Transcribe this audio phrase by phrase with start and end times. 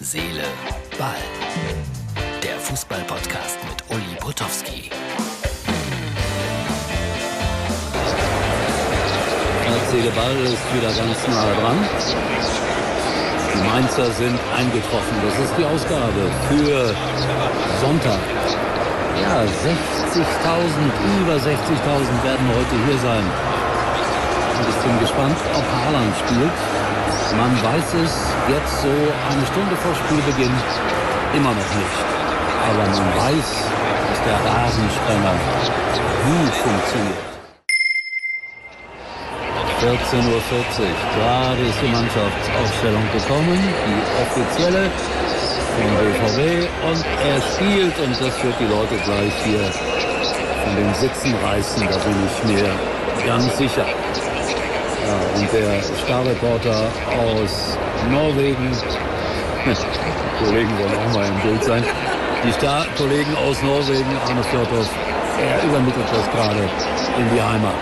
[0.00, 0.44] Seele,
[0.96, 1.10] Ball.
[2.40, 4.90] Der Fußball-Podcast mit Uli Potowski.
[9.90, 11.78] Seele, Ball ist wieder ganz nah dran.
[13.52, 15.16] Die Mainzer sind eingetroffen.
[15.26, 16.94] Das ist die Ausgabe für
[17.80, 18.20] Sonntag.
[19.20, 20.22] Ja, 60.000,
[21.22, 23.24] über 60.000 werden heute hier sein.
[24.68, 26.87] Ich bin gespannt, ob Haaland spielt.
[27.36, 28.12] Man weiß es
[28.48, 30.54] jetzt so eine Stunde vor Spielbeginn
[31.34, 31.98] immer noch nicht.
[32.68, 33.48] Aber man weiß,
[34.08, 35.34] dass der Rasensprenger
[36.24, 37.28] gut funktioniert.
[39.80, 40.40] 14.40 Uhr.
[41.14, 44.90] Gerade ist die Mannschaftsaufstellung gekommen, die offizielle
[45.78, 46.68] vom BVB.
[46.84, 49.70] Und er spielt und das wird die Leute gleich hier
[50.64, 52.70] von den Sitzen reißen, da bin ich mir
[53.24, 53.86] ganz sicher.
[55.08, 57.78] Ja, und der Starreporter aus
[58.10, 58.70] Norwegen,
[59.64, 61.82] die Kollegen wollen auch mal im Bild sein,
[62.44, 64.90] die Star-Kollegen aus Norwegen, Arne Fjordhoff,
[65.40, 66.60] er übermittelt das gerade
[67.16, 67.72] in die Heimat.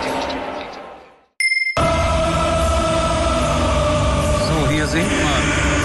[4.47, 5.76] So, hier singt man.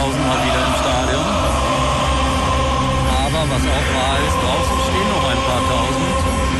[0.00, 1.28] Mal wieder im Stadion.
[3.24, 6.51] Aber was auch wahr ist, draußen stehen noch ein paar Tausend.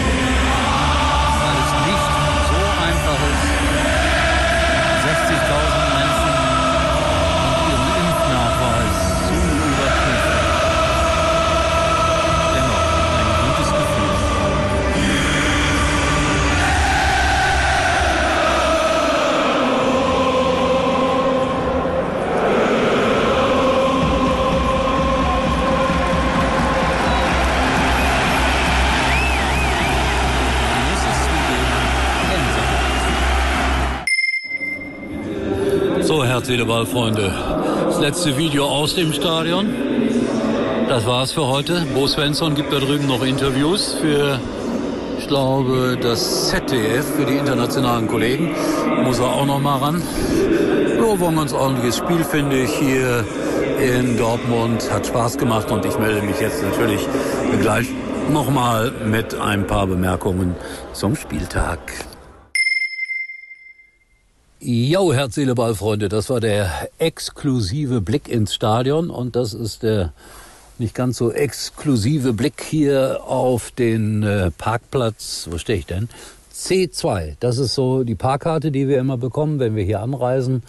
[36.52, 36.52] Gänsehaut.
[36.52, 37.32] So, Herz, Seele, Ball, Freunde.
[37.86, 39.74] Das letzte Video aus dem Stadion.
[40.88, 41.86] Das war's für heute.
[41.94, 44.38] Bo Svensson gibt da drüben noch Interviews für,
[45.18, 48.54] ich glaube, das ZDF, für die internationalen Kollegen.
[49.04, 50.02] Muss er auch noch mal ran.
[50.98, 53.24] So, war ein ganz ordentliches Spiel, finde ich, hier
[53.80, 54.90] in Dortmund.
[54.92, 57.06] Hat Spaß gemacht und ich melde mich jetzt natürlich
[57.60, 57.88] gleich
[58.30, 60.54] nochmal mit ein paar Bemerkungen
[60.92, 61.80] zum Spieltag.
[64.64, 69.82] Jo, Herz, Seele, Ball, Freunde, das war der exklusive Blick ins Stadion und das ist
[69.82, 70.12] der
[70.78, 76.08] nicht ganz so exklusive Blick hier auf den äh, Parkplatz, wo stehe ich denn?
[76.54, 80.62] C2, das ist so die Parkkarte, die wir immer bekommen, wenn wir hier anreisen.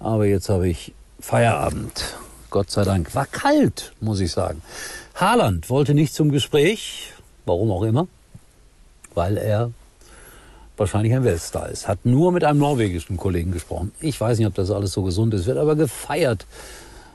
[0.00, 2.16] Aber jetzt habe ich Feierabend.
[2.50, 3.14] Gott sei Dank.
[3.14, 4.62] War kalt, muss ich sagen.
[5.14, 7.12] Haaland wollte nicht zum Gespräch,
[7.46, 8.08] warum auch immer,
[9.14, 9.70] weil er
[10.78, 11.88] wahrscheinlich ein Weltstar ist.
[11.88, 13.92] Hat nur mit einem norwegischen Kollegen gesprochen.
[14.00, 16.46] Ich weiß nicht, ob das alles so gesund ist, wird aber gefeiert.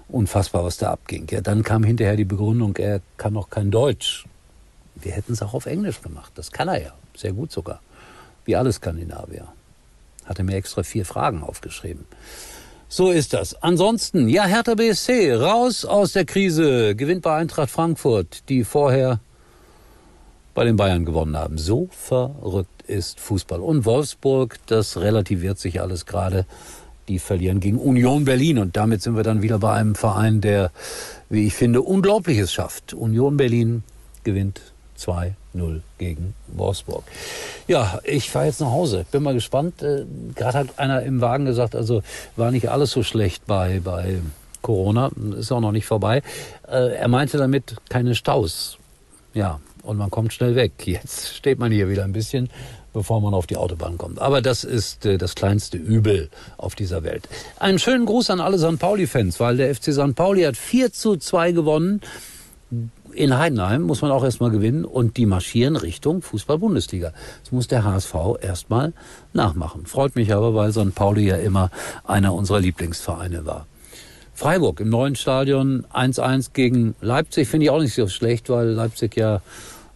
[0.09, 1.27] Unfassbar, was da abging.
[1.31, 4.25] Ja, dann kam hinterher die Begründung, er kann noch kein Deutsch.
[4.95, 6.31] Wir hätten es auch auf Englisch gemacht.
[6.35, 6.93] Das kann er ja.
[7.15, 7.81] Sehr gut sogar.
[8.45, 9.47] Wie alle Skandinavier.
[10.25, 12.05] Hatte mir extra vier Fragen aufgeschrieben.
[12.89, 13.55] So ist das.
[13.63, 19.19] Ansonsten, ja, Hertha BSC, raus aus der Krise, gewinnt bei Eintracht Frankfurt, die vorher
[20.53, 21.57] bei den Bayern gewonnen haben.
[21.57, 23.59] So verrückt ist Fußball.
[23.59, 26.45] Und Wolfsburg, das relativiert sich alles gerade.
[27.07, 28.59] Die verlieren gegen Union Berlin.
[28.59, 30.71] Und damit sind wir dann wieder bei einem Verein, der,
[31.29, 32.93] wie ich finde, Unglaubliches schafft.
[32.93, 33.83] Union Berlin
[34.23, 34.61] gewinnt
[34.99, 35.33] 2-0
[35.97, 37.03] gegen Wolfsburg.
[37.67, 39.05] Ja, ich fahre jetzt nach Hause.
[39.11, 39.81] Bin mal gespannt.
[39.81, 42.03] Äh, Gerade hat einer im Wagen gesagt, also
[42.35, 44.19] war nicht alles so schlecht bei, bei
[44.61, 45.11] Corona.
[45.37, 46.21] Ist auch noch nicht vorbei.
[46.67, 48.77] Äh, er meinte damit keine Staus.
[49.33, 50.73] Ja, und man kommt schnell weg.
[50.85, 52.49] Jetzt steht man hier wieder ein bisschen,
[52.93, 54.19] bevor man auf die Autobahn kommt.
[54.19, 57.27] Aber das ist äh, das kleinste Übel auf dieser Welt.
[57.59, 58.79] Einen schönen Gruß an alle St.
[58.79, 60.15] Pauli-Fans, weil der FC St.
[60.15, 62.01] Pauli hat 4 zu 2 gewonnen.
[63.13, 67.13] In Heidenheim muss man auch erstmal gewinnen und die marschieren Richtung Fußball-Bundesliga.
[67.43, 68.93] Das muss der HSV erstmal
[69.33, 69.85] nachmachen.
[69.85, 70.95] Freut mich aber, weil St.
[70.95, 71.69] Pauli ja immer
[72.05, 73.67] einer unserer Lieblingsvereine war.
[74.35, 79.15] Freiburg im neuen Stadion 1-1 gegen Leipzig finde ich auch nicht so schlecht, weil Leipzig
[79.15, 79.41] ja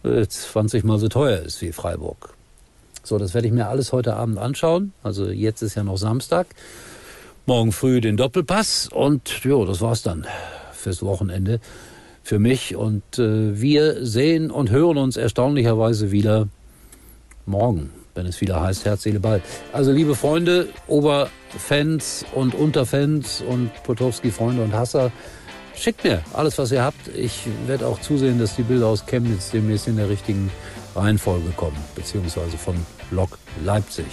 [0.04, 2.34] äh, 20 mal so teuer ist wie Freiburg.
[3.02, 4.92] So, das werde ich mir alles heute Abend anschauen.
[5.02, 6.46] Also jetzt ist ja noch Samstag.
[7.46, 10.26] Morgen früh den Doppelpass und jo, das war's dann
[10.72, 11.60] fürs Wochenende
[12.22, 12.76] für mich.
[12.76, 16.48] Und äh, wir sehen und hören uns erstaunlicherweise wieder
[17.46, 17.90] morgen.
[18.18, 19.40] Wenn es wieder heißt Herz, Seele, Ball.
[19.72, 25.12] Also liebe Freunde, Oberfans und Unterfans und Potowski-Freunde und Hasser,
[25.76, 27.08] schickt mir alles, was ihr habt.
[27.16, 30.50] Ich werde auch zusehen, dass die Bilder aus Chemnitz demnächst in der richtigen
[30.96, 32.74] Reihenfolge kommen, beziehungsweise von
[33.12, 34.06] Lok Leipzig.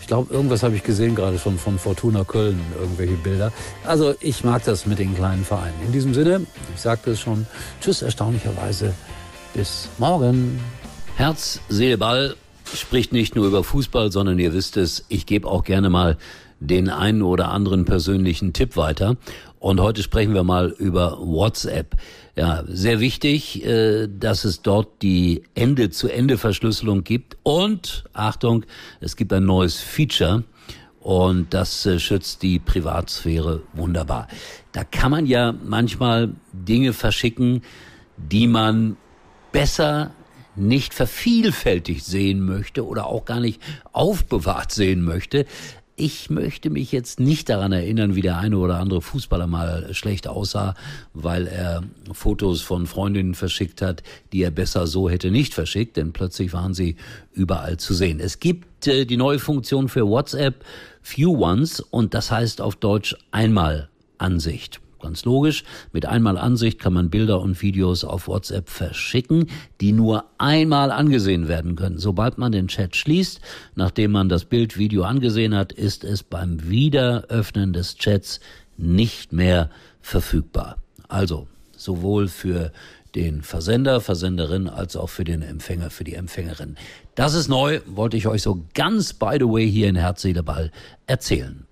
[0.00, 3.52] Ich glaube, irgendwas habe ich gesehen gerade schon von Fortuna Köln, irgendwelche Bilder.
[3.84, 5.74] Also ich mag das mit den kleinen Vereinen.
[5.84, 7.44] In diesem Sinne, ich sagte es schon,
[7.80, 8.94] tschüss erstaunlicherweise,
[9.52, 10.60] bis morgen.
[11.16, 12.36] Herz, Seele, Ball
[12.74, 16.16] spricht nicht nur über Fußball, sondern ihr wisst es, ich gebe auch gerne mal
[16.60, 19.16] den einen oder anderen persönlichen Tipp weiter.
[19.58, 21.96] Und heute sprechen wir mal über WhatsApp.
[22.36, 27.36] Ja, sehr wichtig, äh, dass es dort die Ende-zu-Ende-Verschlüsselung gibt.
[27.42, 28.64] Und, Achtung,
[29.00, 30.44] es gibt ein neues Feature.
[31.00, 34.28] Und das äh, schützt die Privatsphäre wunderbar.
[34.72, 37.62] Da kann man ja manchmal Dinge verschicken,
[38.16, 38.96] die man
[39.52, 40.10] besser
[40.56, 43.60] nicht vervielfältigt sehen möchte oder auch gar nicht
[43.92, 45.46] aufbewahrt sehen möchte.
[45.98, 50.28] Ich möchte mich jetzt nicht daran erinnern, wie der eine oder andere Fußballer mal schlecht
[50.28, 50.74] aussah,
[51.14, 56.12] weil er Fotos von Freundinnen verschickt hat, die er besser so hätte nicht verschickt, denn
[56.12, 56.96] plötzlich waren sie
[57.32, 58.20] überall zu sehen.
[58.20, 60.66] Es gibt äh, die neue Funktion für WhatsApp
[61.00, 63.88] Few Ones und das heißt auf Deutsch einmal
[64.18, 64.80] Ansicht.
[65.06, 65.62] Ganz logisch,
[65.92, 69.46] mit einmal Ansicht kann man Bilder und Videos auf WhatsApp verschicken,
[69.80, 71.98] die nur einmal angesehen werden können.
[71.98, 73.40] Sobald man den Chat schließt,
[73.76, 78.40] nachdem man das Bild, Video angesehen hat, ist es beim Wiederöffnen des Chats
[78.76, 79.70] nicht mehr
[80.00, 80.76] verfügbar.
[81.06, 82.72] Also sowohl für
[83.14, 86.74] den Versender, Versenderin als auch für den Empfänger, für die Empfängerin.
[87.14, 90.72] Das ist neu, wollte ich euch so ganz by the way hier in Herz, Ball
[91.06, 91.66] erzählen.